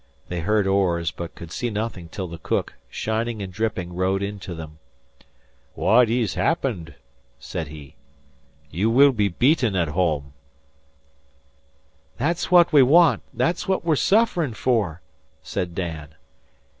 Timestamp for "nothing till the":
1.69-2.39